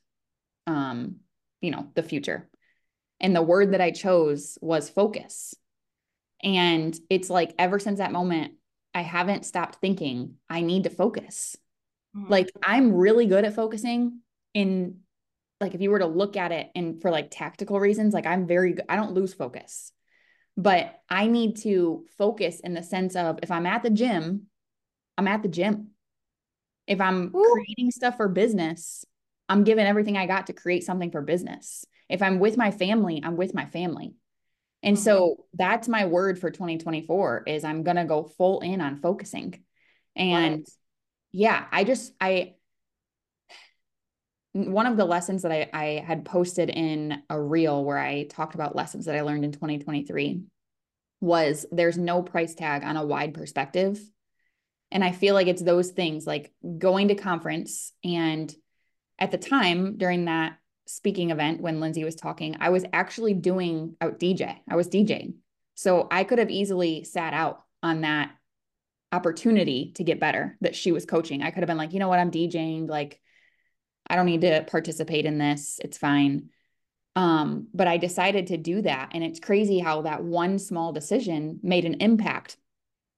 [0.67, 1.17] um,
[1.61, 2.49] you know, the future.
[3.21, 5.55] And the word that I chose was focus.
[6.43, 8.55] And it's like ever since that moment,
[8.95, 11.57] I haven't stopped thinking I need to focus.
[12.15, 12.31] Mhm.
[12.31, 14.21] Like I'm really good at focusing
[14.53, 15.01] in
[15.61, 18.47] like if you were to look at it and for like tactical reasons, like I'm
[18.47, 19.93] very good, I don't lose focus.
[20.57, 24.47] But I need to focus in the sense of if I'm at the gym,
[25.19, 25.91] I'm at the gym.
[26.87, 27.53] If I'm Ooh.
[27.53, 29.05] creating stuff for business,
[29.49, 31.85] I'm giving everything I got to create something for business.
[32.09, 34.15] If I'm with my family, I'm with my family.
[34.83, 35.41] And so mm-hmm.
[35.55, 39.63] that's my word for 2024 is I'm going to go full in on focusing.
[40.15, 40.67] And
[41.33, 42.55] yeah, I just I
[44.53, 48.55] one of the lessons that I, I had posted in a reel where I talked
[48.55, 50.43] about lessons that I learned in 2023
[51.21, 54.01] was there's no price tag on a wide perspective.
[54.93, 57.93] And I feel like it's those things like going to conference.
[58.05, 58.55] And
[59.19, 63.97] at the time during that speaking event, when Lindsey was talking, I was actually doing
[64.01, 64.57] out DJ.
[64.69, 65.35] I was DJing.
[65.75, 68.33] So I could have easily sat out on that
[69.13, 71.43] opportunity to get better that she was coaching.
[71.43, 72.89] I could have been like, you know what, I'm DJing.
[72.89, 73.21] Like,
[74.09, 75.81] I don't need to participate in this.
[75.83, 76.51] It's fine.
[77.17, 79.11] Um, but I decided to do that.
[79.13, 82.57] And it's crazy how that one small decision made an impact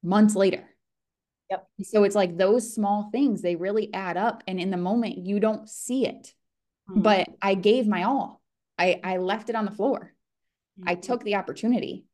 [0.02, 0.64] months later.
[1.50, 1.68] Yep.
[1.84, 4.42] So it's like those small things, they really add up.
[4.46, 6.34] And in the moment, you don't see it.
[6.90, 7.02] Mm-hmm.
[7.02, 8.40] But I gave my all.
[8.78, 10.12] I, I left it on the floor.
[10.78, 10.88] Mm-hmm.
[10.88, 12.04] I took the opportunity.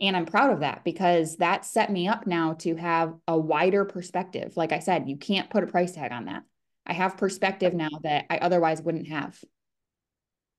[0.00, 3.84] And I'm proud of that because that set me up now to have a wider
[3.84, 4.56] perspective.
[4.56, 6.42] Like I said, you can't put a price tag on that.
[6.84, 9.38] I have perspective now that I otherwise wouldn't have.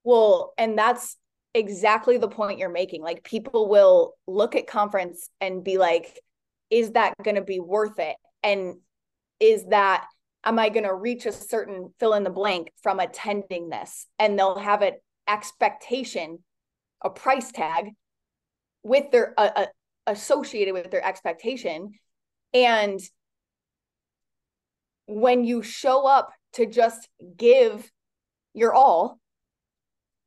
[0.06, 1.17] Well, and that's
[1.54, 3.01] exactly the point you're making.
[3.01, 6.19] Like people will look at conference and be like,
[6.69, 8.15] is that going to be worth it?
[8.41, 8.75] And
[9.39, 10.08] is that,
[10.45, 14.08] am I going to reach a certain fill in the blank from attending this?
[14.19, 14.93] And they'll have an
[15.27, 16.39] expectation,
[17.03, 17.89] a price tag
[18.84, 19.65] with their, uh,
[20.05, 21.93] associated with their expectation.
[22.53, 22.99] And
[25.08, 27.91] when you show up to just give
[28.53, 29.19] your all,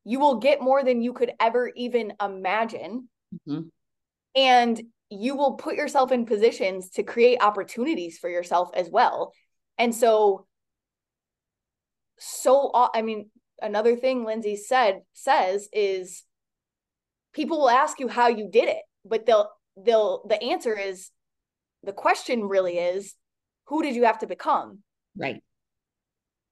[0.04, 3.09] you will get more than you could ever even imagine.
[3.46, 3.68] Mm-hmm.
[4.35, 9.33] And you will put yourself in positions to create opportunities for yourself as well.
[9.78, 10.46] And so,
[12.18, 13.30] so, I mean,
[13.62, 16.24] another thing Lindsey said, says is
[17.32, 21.10] people will ask you how you did it, but they'll, they'll, the answer is
[21.84, 23.14] the question really is
[23.66, 24.80] who did you have to become?
[25.16, 25.42] Right.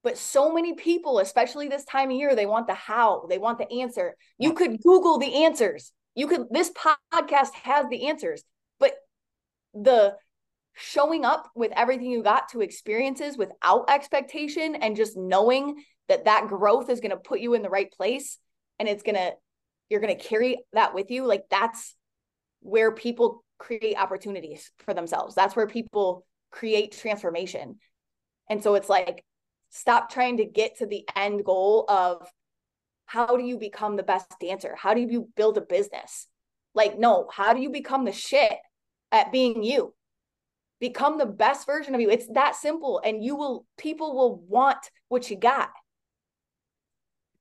[0.03, 3.57] But so many people, especially this time of year, they want the how, they want
[3.57, 4.15] the answer.
[4.37, 5.91] You could Google the answers.
[6.15, 8.43] You could, this podcast has the answers,
[8.79, 8.93] but
[9.73, 10.15] the
[10.79, 16.47] showing up with everything you got to experiences without expectation and just knowing that that
[16.47, 18.37] growth is going to put you in the right place
[18.77, 19.33] and it's going to,
[19.89, 21.25] you're going to carry that with you.
[21.25, 21.95] Like that's
[22.59, 25.33] where people create opportunities for themselves.
[25.33, 27.77] That's where people create transformation.
[28.47, 29.25] And so it's like,
[29.71, 32.29] stop trying to get to the end goal of
[33.07, 34.75] how do you become the best dancer?
[34.77, 36.27] How do you build a business?
[36.75, 38.53] Like, no, how do you become the shit
[39.11, 39.95] at being you?
[40.79, 42.09] Become the best version of you.
[42.09, 43.01] It's that simple.
[43.03, 45.69] And you will, people will want what you got.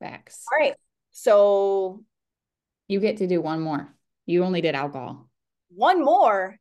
[0.00, 0.44] Facts.
[0.50, 0.74] All right.
[1.12, 2.04] So
[2.88, 3.94] you get to do one more.
[4.26, 5.28] You only did alcohol.
[5.68, 6.58] One more.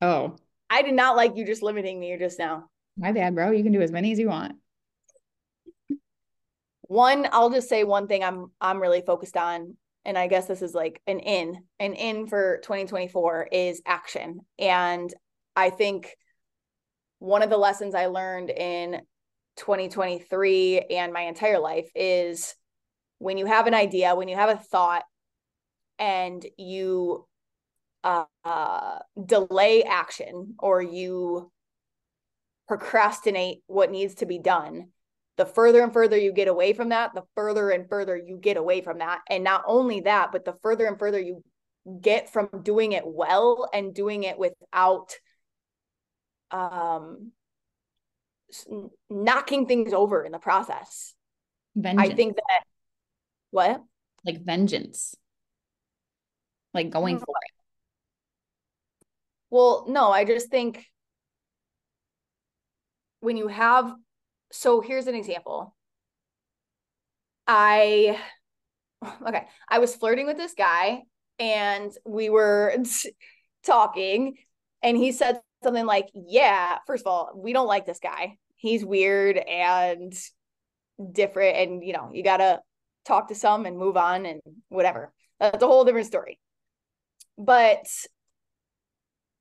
[0.00, 0.36] Oh.
[0.70, 2.68] I did not like you just limiting me just now.
[2.96, 3.50] My bad, bro.
[3.50, 4.56] You can do as many as you want.
[6.82, 10.62] One, I'll just say one thing I'm I'm really focused on, and I guess this
[10.62, 14.40] is like an in, an in for 2024 is action.
[14.58, 15.12] And
[15.58, 16.14] I think
[17.18, 19.00] one of the lessons I learned in
[19.56, 22.54] 2023 and my entire life is
[23.18, 25.02] when you have an idea, when you have a thought,
[25.98, 27.26] and you
[28.04, 31.50] uh, delay action or you
[32.68, 34.90] procrastinate what needs to be done,
[35.38, 38.56] the further and further you get away from that, the further and further you get
[38.56, 39.22] away from that.
[39.28, 41.42] And not only that, but the further and further you
[42.00, 45.16] get from doing it well and doing it without
[46.50, 47.32] um
[49.10, 51.14] knocking things over in the process.
[51.76, 52.12] Vengeance.
[52.12, 52.62] I think that
[53.50, 53.82] what?
[54.24, 55.14] Like vengeance.
[56.74, 57.52] Like going for it.
[59.50, 60.84] Well, no, I just think
[63.20, 63.94] when you have,
[64.52, 65.74] so here's an example.
[67.46, 68.18] I,
[69.26, 71.02] okay, I was flirting with this guy
[71.38, 72.76] and we were
[73.64, 74.36] talking
[74.82, 78.36] and he said something like, Yeah, first of all, we don't like this guy.
[78.56, 80.12] He's weird and
[81.12, 81.56] different.
[81.56, 82.60] And, you know, you got to
[83.04, 85.12] talk to some and move on and whatever.
[85.40, 86.38] That's a whole different story.
[87.36, 87.86] But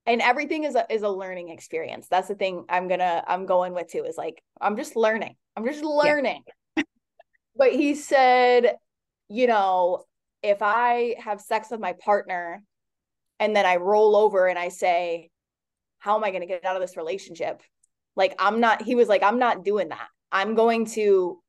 [0.08, 3.74] and everything is a is a learning experience that's the thing i'm gonna i'm going
[3.74, 6.42] with too is like i'm just learning i'm just learning
[6.76, 6.84] yeah.
[7.56, 8.78] but he said
[9.28, 10.04] you know
[10.42, 12.64] if i have sex with my partner
[13.40, 15.30] and then i roll over and i say
[16.00, 17.62] how am i going to get out of this relationship
[18.16, 21.42] like i'm not he was like i'm not doing that i'm going to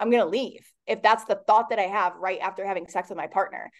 [0.00, 3.08] i'm going to leave if that's the thought that i have right after having sex
[3.08, 3.70] with my partner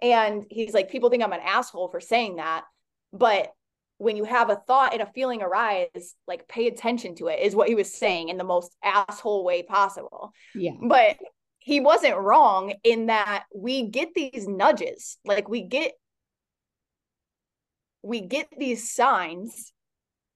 [0.00, 2.64] and he's like people think i'm an asshole for saying that
[3.12, 3.52] but
[3.98, 7.54] when you have a thought and a feeling arise, like pay attention to it, is
[7.54, 10.32] what he was saying in the most asshole way possible.
[10.54, 10.72] Yeah.
[10.80, 11.16] But
[11.58, 15.92] he wasn't wrong in that we get these nudges, like we get
[18.02, 19.72] we get these signs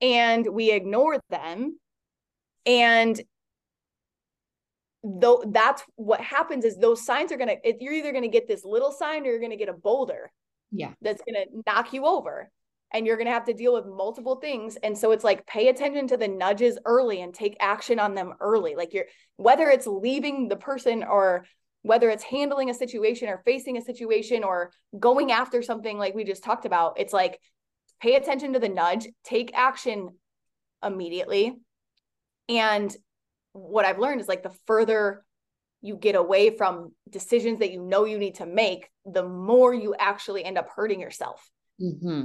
[0.00, 1.78] and we ignore them.
[2.66, 3.20] And
[5.04, 8.92] though that's what happens is those signs are gonna you're either gonna get this little
[8.92, 10.30] sign or you're gonna get a boulder
[10.70, 10.92] Yeah.
[11.00, 12.50] that's gonna knock you over.
[12.94, 14.76] And you're gonna have to deal with multiple things.
[14.76, 18.34] And so it's like pay attention to the nudges early and take action on them
[18.38, 18.74] early.
[18.76, 19.06] Like you're
[19.38, 21.46] whether it's leaving the person or
[21.82, 26.24] whether it's handling a situation or facing a situation or going after something like we
[26.24, 27.38] just talked about it's like
[28.00, 30.08] pay attention to the nudge take action
[30.84, 31.54] immediately.
[32.48, 32.94] And
[33.52, 35.24] what I've learned is like the further
[35.80, 39.94] you get away from decisions that you know you need to make, the more you
[39.98, 41.48] actually end up hurting yourself.
[41.80, 42.24] Hmm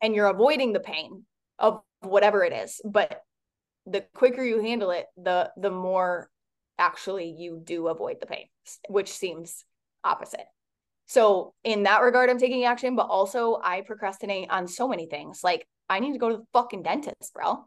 [0.00, 1.24] and you're avoiding the pain
[1.58, 2.80] of whatever it is.
[2.84, 3.22] But
[3.86, 6.30] the quicker you handle it, the the more
[6.80, 8.46] actually you do avoid the pain,
[8.88, 9.64] which seems
[10.02, 10.46] opposite.
[11.06, 15.44] So in that regard, I'm taking action, but also I procrastinate on so many things.
[15.44, 17.66] Like I need to go to the fucking dentist, bro.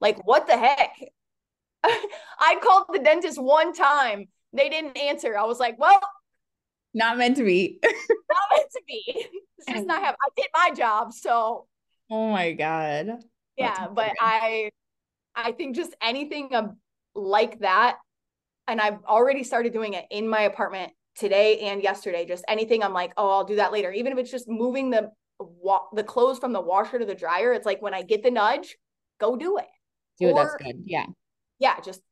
[0.00, 0.92] Like what the heck?
[1.84, 4.26] I called the dentist one time.
[4.52, 5.36] They didn't answer.
[5.36, 6.00] I was like, well,
[6.94, 7.78] Not meant to be.
[7.82, 9.26] not meant to be.
[9.58, 11.12] It's just not have I did my job.
[11.12, 11.66] So
[12.10, 13.18] oh my God.
[13.56, 14.12] yeah, That's but.
[14.20, 14.70] I
[15.34, 16.50] I think just anything
[17.14, 17.98] like that.
[18.68, 22.26] And I've already started doing it in my apartment today and yesterday.
[22.26, 23.90] Just anything I'm like, oh, I'll do that later.
[23.90, 27.52] Even if it's just moving the wa- the clothes from the washer to the dryer.
[27.52, 28.76] It's like when I get the nudge,
[29.18, 29.66] go do it.
[30.20, 30.82] Dude, that's Or- good.
[30.84, 31.06] Yeah.
[31.58, 32.02] Yeah, just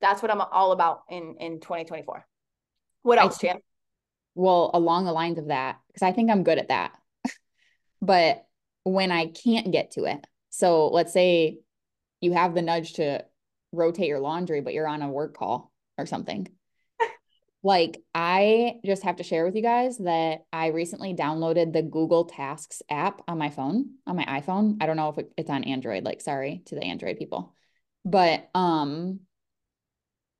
[0.00, 2.26] that's what I'm all about in in 2024.
[3.02, 3.60] What else, Chan?
[4.34, 6.92] Well, along the lines of that, because I think I'm good at that.
[8.02, 8.44] but
[8.84, 11.58] when I can't get to it, so let's say
[12.20, 13.24] you have the nudge to
[13.72, 15.69] rotate your laundry, but you're on a work call
[16.00, 16.48] or something.
[17.62, 22.24] Like, I just have to share with you guys that I recently downloaded the Google
[22.24, 24.78] Tasks app on my phone, on my iPhone.
[24.80, 27.54] I don't know if it's on Android, like, sorry to the Android people.
[28.02, 29.20] But um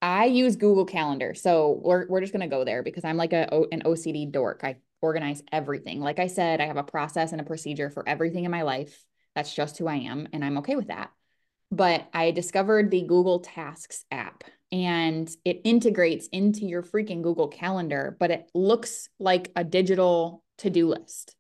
[0.03, 1.35] I use Google Calendar.
[1.35, 4.61] So we're we're just gonna go there because I'm like a an OCD dork.
[4.64, 6.01] I organize everything.
[6.01, 9.05] Like I said, I have a process and a procedure for everything in my life.
[9.35, 11.11] That's just who I am, and I'm okay with that.
[11.71, 18.17] But I discovered the Google Tasks app and it integrates into your freaking Google Calendar,
[18.19, 21.37] but it looks like a digital to-do list.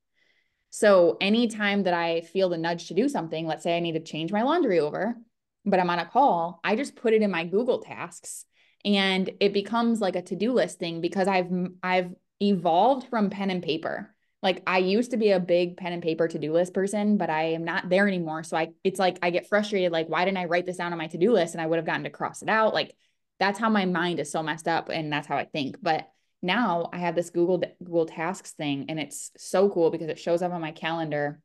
[0.70, 4.00] So anytime that I feel the nudge to do something, let's say I need to
[4.00, 5.16] change my laundry over,
[5.64, 8.44] but I'm on a call, I just put it in my Google Tasks
[8.84, 11.50] and it becomes like a to-do list thing because I've
[11.82, 14.14] I've evolved from pen and paper.
[14.42, 17.52] Like I used to be a big pen and paper to-do list person, but I
[17.52, 18.42] am not there anymore.
[18.42, 20.98] So I it's like I get frustrated like why didn't I write this down on
[20.98, 22.72] my to-do list and I would have gotten to cross it out.
[22.72, 22.94] Like
[23.38, 25.76] that's how my mind is so messed up and that's how I think.
[25.82, 26.08] But
[26.42, 30.40] now I have this Google Google Tasks thing and it's so cool because it shows
[30.40, 31.40] up on my calendar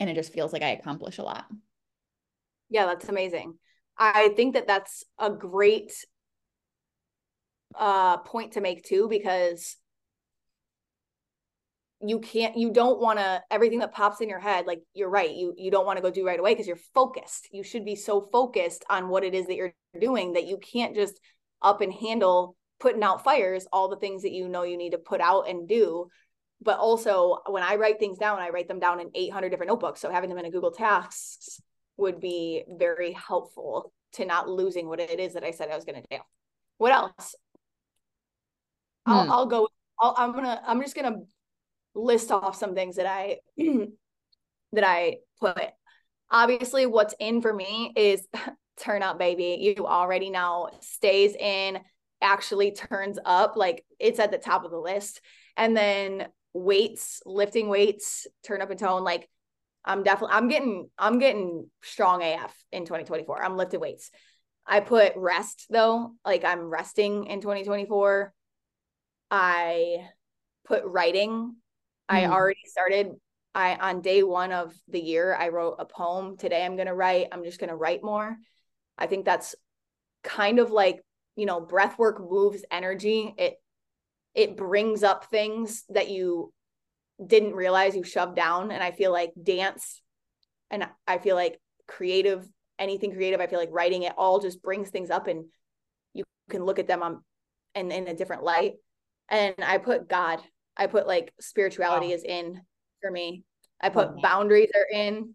[0.00, 1.46] and it just feels like I accomplish a lot.
[2.70, 3.54] Yeah, that's amazing.
[3.96, 5.92] I think that that's a great
[7.76, 9.76] uh point to make too because
[12.02, 15.30] you can't you don't want to everything that pops in your head like you're right
[15.30, 17.48] you you don't want to go do right away because you're focused.
[17.52, 20.94] You should be so focused on what it is that you're doing that you can't
[20.94, 21.20] just
[21.62, 24.98] up and handle putting out fires all the things that you know you need to
[24.98, 26.08] put out and do.
[26.62, 30.00] But also when i write things down i write them down in 800 different notebooks
[30.00, 31.60] so having them in a google tasks
[31.96, 35.84] would be very helpful to not losing what it is that i said i was
[35.84, 36.18] going to do.
[36.78, 37.34] What else?
[39.06, 39.32] I'll, Hmm.
[39.32, 41.16] I'll go I'll, i'm gonna i'm just gonna
[41.94, 43.38] list off some things that i
[44.72, 45.70] that i put.
[46.30, 48.26] Obviously what's in for me is
[48.78, 49.58] turn up baby.
[49.60, 50.70] You already know.
[50.80, 51.80] Stays in
[52.22, 55.20] actually turns up like it's at the top of the list.
[55.56, 59.28] And then weights lifting weights turn up and tone like
[59.84, 64.10] i'm definitely i'm getting i'm getting strong af in 2024 i'm lifting weights.
[64.66, 66.12] I put rest though.
[66.24, 68.32] Like i'm resting in 2024
[69.30, 70.08] i
[70.66, 71.54] put writing
[72.10, 72.32] i Hmm.
[72.32, 73.12] already started
[73.54, 76.94] i on day one of the year i wrote a poem today i'm going to
[76.94, 78.36] write i'm just going to write more.
[78.98, 79.54] I think that's
[80.22, 81.00] kind of like
[81.36, 83.34] you know breath work moves energy.
[83.38, 83.54] It
[84.34, 86.52] it brings up things that you
[87.24, 90.00] didn't realize you shoved down and i feel like dance
[90.70, 92.46] and i feel like creative
[92.78, 95.44] anything creative i feel like writing it all just brings things up and
[96.14, 97.22] you can look at them on
[97.74, 98.74] and in a different light.
[99.28, 100.40] And i put god
[100.80, 102.14] i put like spirituality Wow.
[102.14, 102.60] is in
[103.00, 103.44] for me
[103.80, 104.22] i put that.
[104.22, 105.34] boundaries are in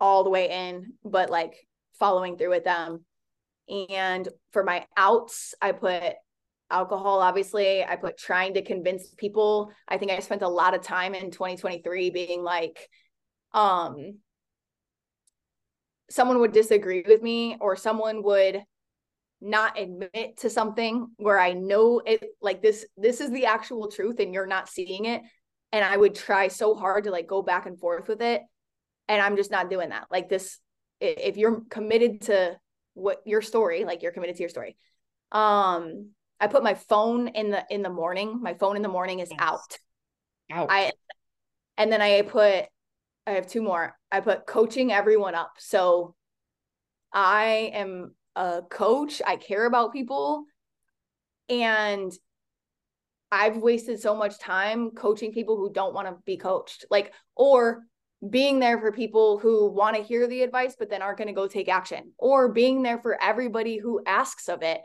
[0.00, 1.66] all the way in, but like
[1.98, 3.04] following through with them.
[3.88, 6.02] And for my outs, I put
[6.70, 7.82] alcohol, obviously.
[7.84, 9.72] I put trying to convince people.
[9.88, 12.88] I think I spent a lot of time in 2023 being like,
[13.52, 14.18] um,
[16.10, 18.62] someone would disagree with me or someone would
[19.46, 24.18] not admit to something where I know it like this this is the actual truth
[24.18, 25.22] and you're not seeing it
[25.72, 28.42] and I would try so hard to like go back and forth with it
[29.08, 30.08] and I'm just not doing that.
[30.10, 30.58] Like this
[31.00, 32.58] if you're committed to
[32.94, 34.76] what your story, like you're committed to your story.
[35.30, 38.40] Um I put my phone in the in the morning.
[38.42, 39.38] My phone in the morning is yes.
[39.40, 39.78] out.
[40.50, 40.68] Out.
[40.70, 40.92] I
[41.76, 42.66] and then I put
[43.28, 43.96] I have two more.
[44.10, 45.52] I put coaching everyone up.
[45.58, 46.14] So
[47.12, 49.20] I am a coach.
[49.26, 50.44] I care about people.
[51.48, 52.12] And
[53.32, 56.84] I've wasted so much time coaching people who don't want to be coached.
[56.90, 57.82] Like, or
[58.28, 61.34] being there for people who want to hear the advice, but then aren't going to
[61.34, 64.80] go take action, or being there for everybody who asks of it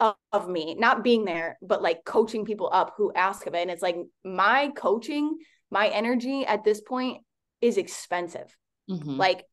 [0.00, 3.62] of, of me, not being there, but like coaching people up who ask of it.
[3.62, 5.36] And it's like my coaching,
[5.70, 7.22] my energy at this point
[7.60, 8.54] is expensive.
[8.88, 9.16] Mm-hmm.
[9.16, 9.44] Like,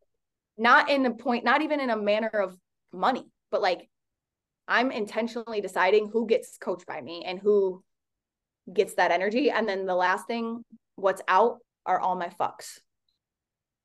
[0.57, 2.55] not in a point, not even in a manner of
[2.93, 3.89] money, but like
[4.67, 7.83] I'm intentionally deciding who gets coached by me and who
[8.71, 9.49] gets that energy.
[9.49, 10.63] And then the last thing,
[10.95, 12.79] what's out are all my fucks.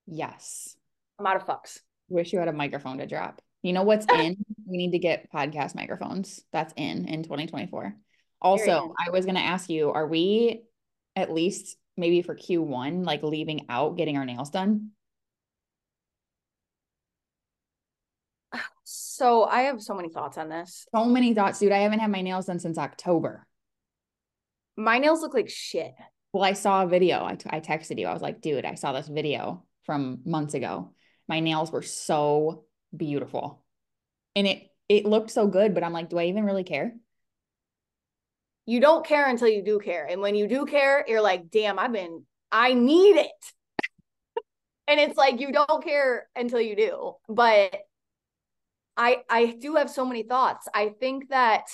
[0.07, 0.77] Yes.
[1.19, 1.81] I'm out of fucks.
[2.09, 3.41] Wish you had a microphone to drop.
[3.63, 4.37] You know what's in?
[4.67, 6.45] we need to get podcast microphones.
[6.53, 7.97] That's in in 2024.
[8.41, 10.63] Also, I was going to ask you, are we
[11.17, 14.91] at least maybe for Q1 like leaving out getting our nails done?
[18.89, 20.87] So I have so many thoughts on this.
[20.95, 21.73] So many thoughts, dude.
[21.73, 23.45] I haven't had my nails done since October.
[24.77, 25.93] My nails look like shit.
[26.33, 27.25] Well, I saw a video.
[27.25, 28.07] I, t- I texted you.
[28.07, 30.93] I was like, dude, I saw this video from months ago.
[31.27, 32.67] My nails were so
[32.97, 33.65] beautiful.
[34.37, 36.95] And it it looked so good, but I'm like, do I even really care?
[38.67, 40.07] You don't care until you do care.
[40.07, 43.53] And when you do care, you're like, damn, I've been I need it.
[44.87, 47.15] and it's like you don't care until you do.
[47.29, 47.75] But
[48.97, 50.69] I I do have so many thoughts.
[50.75, 51.65] I think that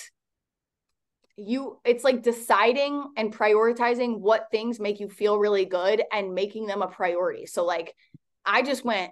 [1.35, 6.67] you it's like deciding and prioritizing what things make you feel really good and making
[6.67, 7.45] them a priority.
[7.45, 7.95] So like
[8.45, 9.11] I just went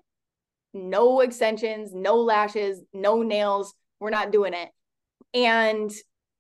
[0.74, 3.74] no extensions, no lashes, no nails.
[4.00, 4.70] We're not doing it.
[5.34, 5.92] And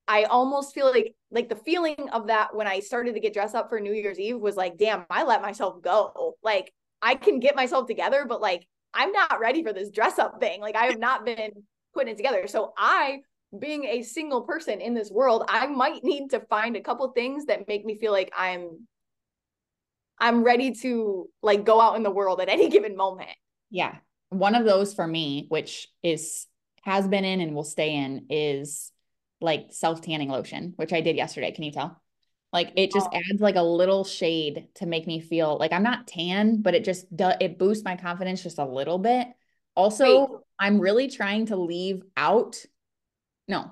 [0.07, 3.55] I almost feel like like the feeling of that when I started to get dressed
[3.55, 6.35] up for New Year's Eve was like, damn, I let myself go.
[6.43, 10.39] Like I can get myself together, but like I'm not ready for this dress up
[10.39, 10.61] thing.
[10.61, 11.51] Like I have not been
[11.93, 12.47] putting it together.
[12.47, 13.19] So I,
[13.57, 17.45] being a single person in this world, I might need to find a couple things
[17.45, 18.87] that make me feel like I'm
[20.19, 23.31] I'm ready to like go out in the world at any given moment.
[23.71, 23.95] Yeah.
[24.29, 26.45] One of those for me, which is
[26.83, 28.91] has been in and will stay in, is
[29.41, 31.51] like self tanning lotion, which I did yesterday.
[31.51, 32.01] Can you tell?
[32.53, 33.17] Like it just oh.
[33.17, 36.83] adds like a little shade to make me feel like I'm not tan, but it
[36.83, 39.27] just does it boosts my confidence just a little bit.
[39.75, 40.39] Also, wait.
[40.59, 42.57] I'm really trying to leave out.
[43.47, 43.71] No,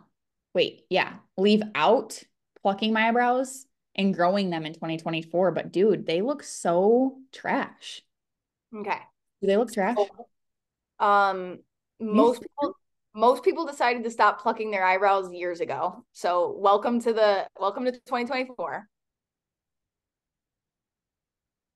[0.53, 2.23] wait, yeah, leave out
[2.61, 3.65] plucking my eyebrows
[3.95, 5.51] and growing them in 2024.
[5.51, 8.01] But dude, they look so trash.
[8.73, 8.99] Okay.
[9.41, 9.97] Do they look trash?
[10.99, 11.59] Um,
[11.99, 12.75] most people
[13.14, 16.05] most people decided to stop plucking their eyebrows years ago.
[16.14, 18.88] So welcome to the welcome to 2024.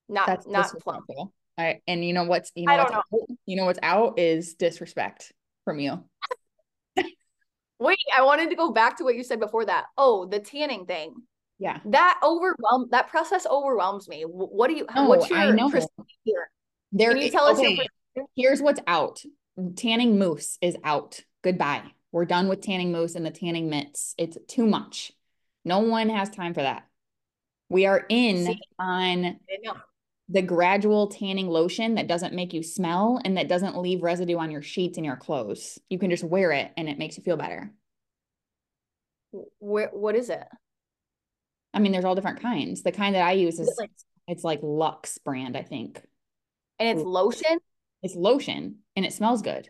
[0.09, 0.71] Not That's not.
[0.85, 1.81] All right.
[1.87, 2.97] And you know what's you know, what's know.
[2.97, 3.29] Out?
[3.45, 5.31] you know what's out is disrespect
[5.65, 6.03] from you.
[7.79, 9.85] Wait, I wanted to go back to what you said before that.
[9.97, 11.15] Oh, the tanning thing.
[11.59, 11.79] Yeah.
[11.85, 14.23] That overwhelm that process overwhelms me.
[14.23, 15.71] What do you oh, what's your I know.
[16.91, 17.85] There, Can you tell us your
[18.35, 19.23] Here's what's out
[19.75, 21.21] tanning mousse is out.
[21.43, 21.83] Goodbye.
[22.11, 24.13] We're done with tanning mousse and the tanning mitts.
[24.17, 25.11] It's too much.
[25.65, 26.87] No one has time for that.
[27.69, 29.39] We are in See, on
[30.29, 34.51] the gradual tanning lotion that doesn't make you smell and that doesn't leave residue on
[34.51, 35.79] your sheets and your clothes.
[35.89, 37.73] You can just wear it and it makes you feel better.
[39.59, 40.45] Where, what is it?
[41.73, 42.83] I mean, there's all different kinds.
[42.83, 43.91] The kind that I use is, is it like,
[44.27, 46.01] it's like Lux brand, I think.
[46.77, 47.57] And it's lotion?
[48.03, 49.69] It's lotion and it smells good.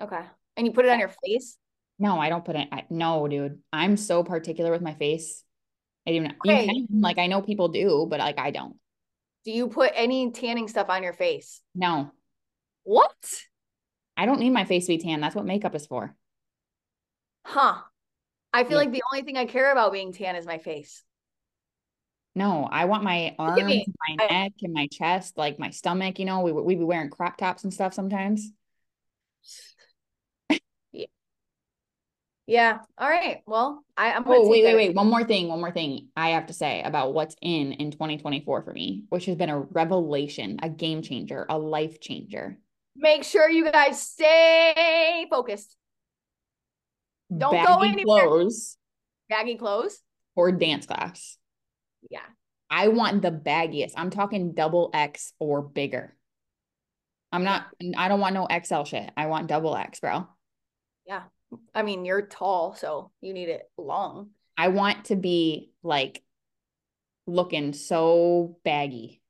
[0.00, 0.22] Okay.
[0.56, 1.58] And you put it on your face?
[1.98, 2.68] No, I don't put it.
[2.72, 3.58] I, no, dude.
[3.72, 5.44] I'm so particular with my face.
[6.06, 6.34] I do not.
[6.46, 6.66] Okay.
[6.66, 8.76] Can, like I know people do, but like I don't.
[9.44, 11.60] Do you put any tanning stuff on your face?
[11.74, 12.10] No.
[12.84, 13.12] What?
[14.16, 15.20] I don't need my face to be tan.
[15.20, 16.14] That's what makeup is for.
[17.44, 17.76] Huh.
[18.52, 18.76] I feel yeah.
[18.78, 21.02] like the only thing I care about being tan is my face.
[22.34, 26.18] No, I want my arms, my I- neck, and my chest, like my stomach.
[26.18, 28.50] You know, we we be wearing crop tops and stuff sometimes.
[32.46, 32.78] Yeah.
[32.98, 33.40] All right.
[33.46, 34.24] Well, I, I'm.
[34.26, 34.94] Oh, wait, wait, wait.
[34.94, 35.48] One more thing.
[35.48, 39.24] One more thing I have to say about what's in in 2024 for me, which
[39.26, 42.58] has been a revelation, a game changer, a life changer.
[42.96, 45.74] Make sure you guys stay focused.
[47.34, 48.26] Don't go Baggy anywhere.
[48.26, 48.76] clothes
[49.30, 49.98] Baggy clothes.
[50.36, 51.38] or dance class.
[52.10, 52.20] Yeah.
[52.70, 53.92] I want the baggiest.
[53.96, 56.16] I'm talking double X or bigger.
[57.30, 59.10] I'm not, I don't want no XL shit.
[59.16, 60.26] I want double X, bro.
[61.06, 61.22] Yeah.
[61.74, 64.30] I mean, you're tall, so you need it long.
[64.56, 66.22] I want to be like
[67.26, 69.20] looking so baggy.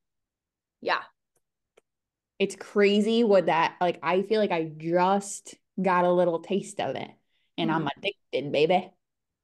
[0.80, 1.00] Yeah.
[2.38, 6.96] It's crazy what that, like, I feel like I just got a little taste of
[6.96, 7.10] it
[7.56, 7.98] and I'm mm-hmm.
[7.98, 8.90] addicted, baby.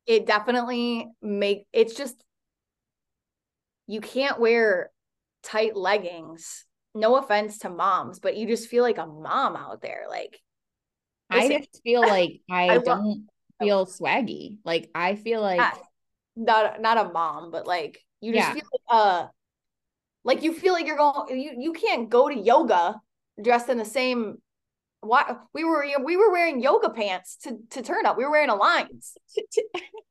[0.06, 2.22] It definitely make it's just
[3.90, 4.92] you can't wear
[5.42, 6.64] tight leggings.
[6.94, 10.04] No offense to moms, but you just feel like a mom out there.
[10.08, 10.40] Like
[11.28, 13.28] I just feel like I, I don't
[13.58, 14.58] feel swaggy.
[14.64, 15.78] Like, I feel like, not,
[16.36, 18.54] not not a mom, but like you just Yeah.
[18.54, 19.26] feel like uh
[20.22, 23.00] like you feel like you're going you you can't go to yoga
[23.42, 24.36] dressed in the same
[25.00, 28.16] why we were we were wearing yoga pants to to turn up.
[28.16, 29.14] We were wearing a Aligns.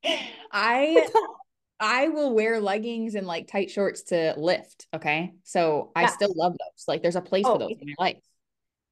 [0.51, 1.07] I
[1.79, 4.87] I will wear leggings and like tight shorts to lift.
[4.93, 5.33] Okay.
[5.43, 6.85] So I still love those.
[6.87, 8.17] Like there's a place Oh, for those in my life.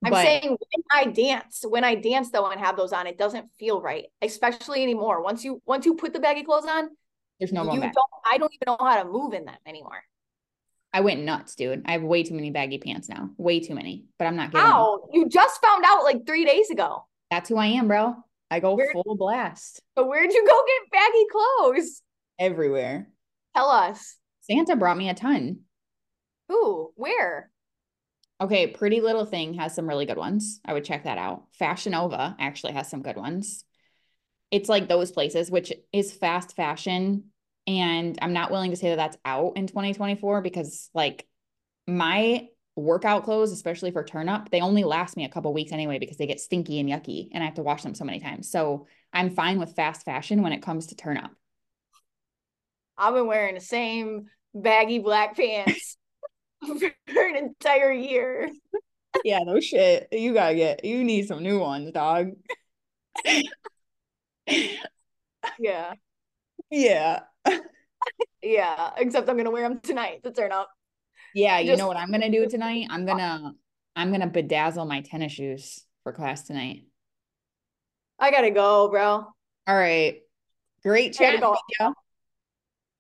[0.06, 3.18] I'm But saying when I dance, when I dance though and have those on, it
[3.18, 5.24] doesn't feel right, especially anymore.
[5.24, 6.90] Once you once you put the baggy clothes on,
[7.40, 7.94] there's no you don't.
[8.32, 10.04] I don't even know how to move in them anymore.
[10.94, 11.84] I went nuts, dude.
[11.86, 13.32] I have way too many baggy pants now.
[13.38, 14.06] Way too many.
[14.18, 14.66] But I'm not giving.
[14.66, 14.72] up.
[14.72, 17.06] How you just found out like three days ago?
[17.30, 18.16] That's who I am, bro.
[18.50, 22.02] I go Where- full blast But where'd you go get baggy clothes?
[22.40, 23.08] Everywhere.
[23.56, 24.16] Tell us.
[24.42, 25.60] Santa brought me a ton.
[26.50, 26.92] Who?
[26.96, 27.52] Where?
[28.40, 30.60] Okay, Pretty Little Thing has some really good ones.
[30.64, 31.46] I would check that out.
[31.54, 33.64] Fashion Nova actually has some good ones.
[34.52, 37.26] It's like those places, which is fast fashion.
[37.66, 41.28] And I'm not willing to say that that's out in 2024 because, like,
[41.88, 46.00] my workout clothes, especially for turn up, they only last me a couple weeks anyway
[46.00, 48.50] because they get stinky and yucky and I have to wash them so many times.
[48.50, 51.32] So I'm fine with fast fashion when it comes to turn up.
[52.98, 55.98] I've been wearing the same baggy black pants
[56.66, 58.50] for an entire year.
[59.24, 60.08] Yeah, no shit.
[60.12, 62.32] You gotta get, you need some new ones, dog.
[65.60, 65.93] Yeah.
[66.70, 67.20] yeah.
[68.41, 68.91] Yeah.
[68.98, 70.70] Except I'm gonna wear them tonight to turn up.
[71.34, 72.88] Yeah, you Just- know what I'm gonna do tonight?
[72.89, 73.54] I'm gonna
[73.95, 76.84] I'm gonna bedazzle my tennis shoes for class tonight.
[78.20, 79.26] I gotta go, bro.
[79.68, 80.22] All right.
[80.84, 81.39] Great chat.
[81.41, 81.58] go.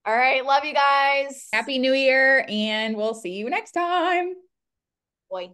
[0.07, 0.45] All right.
[0.45, 1.49] Love you guys.
[1.51, 2.45] Happy New Year.
[2.47, 4.35] And we'll see you next time.
[5.29, 5.49] Boy.